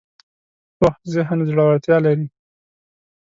پوخ 0.77 0.95
ذهن 1.13 1.39
زړورتیا 1.49 1.97
لري 2.05 2.27